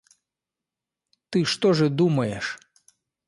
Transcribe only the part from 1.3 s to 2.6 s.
что же думаешь?